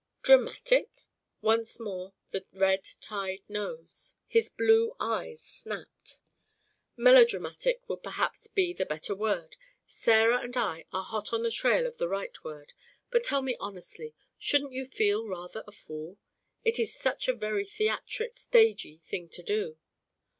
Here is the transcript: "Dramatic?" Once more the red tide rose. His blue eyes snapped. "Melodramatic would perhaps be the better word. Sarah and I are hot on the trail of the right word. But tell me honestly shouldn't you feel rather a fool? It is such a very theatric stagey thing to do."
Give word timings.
"Dramatic?" 0.23 1.03
Once 1.41 1.79
more 1.79 2.13
the 2.31 2.43
red 2.53 2.83
tide 3.01 3.43
rose. 3.47 4.15
His 4.25 4.49
blue 4.49 4.95
eyes 4.99 5.43
snapped. 5.43 6.17
"Melodramatic 6.97 7.87
would 7.87 8.01
perhaps 8.01 8.47
be 8.47 8.73
the 8.73 8.83
better 8.87 9.13
word. 9.13 9.57
Sarah 9.85 10.39
and 10.41 10.57
I 10.57 10.85
are 10.91 11.03
hot 11.03 11.31
on 11.33 11.43
the 11.43 11.51
trail 11.51 11.85
of 11.85 11.99
the 11.99 12.09
right 12.09 12.43
word. 12.43 12.73
But 13.11 13.23
tell 13.23 13.43
me 13.43 13.55
honestly 13.59 14.15
shouldn't 14.39 14.73
you 14.73 14.85
feel 14.87 15.27
rather 15.27 15.63
a 15.67 15.71
fool? 15.71 16.17
It 16.63 16.79
is 16.79 16.95
such 16.95 17.27
a 17.27 17.33
very 17.33 17.63
theatric 17.63 18.33
stagey 18.33 18.97
thing 18.97 19.29
to 19.29 19.43
do." 19.43 19.77